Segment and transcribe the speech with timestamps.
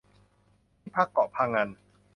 [0.79, 1.67] ที่พักเกาะพะงัน